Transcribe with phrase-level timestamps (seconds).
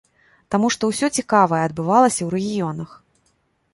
[0.53, 2.89] Таму што ўсё цікавае адбывалася ў рэгіёнах!